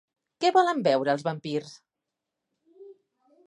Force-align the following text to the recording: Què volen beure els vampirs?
Què 0.43 0.49
volen 0.55 0.81
beure 0.87 1.13
els 1.13 1.27
vampirs? 1.29 1.77